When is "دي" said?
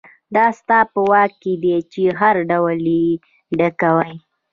1.63-1.77